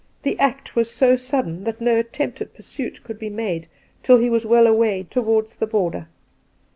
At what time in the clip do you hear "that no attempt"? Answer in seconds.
1.65-2.41